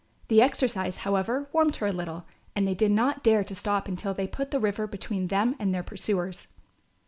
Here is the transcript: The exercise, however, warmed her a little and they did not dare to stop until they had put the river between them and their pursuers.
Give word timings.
The 0.29 0.41
exercise, 0.41 0.97
however, 1.05 1.47
warmed 1.53 1.75
her 1.75 1.85
a 1.85 1.91
little 1.93 2.25
and 2.55 2.67
they 2.67 2.73
did 2.73 2.89
not 2.89 3.23
dare 3.23 3.43
to 3.43 3.53
stop 3.53 3.87
until 3.87 4.15
they 4.15 4.23
had 4.25 4.31
put 4.31 4.49
the 4.49 4.59
river 4.59 4.87
between 4.87 5.27
them 5.27 5.55
and 5.59 5.71
their 5.75 5.83
pursuers. 5.83 6.47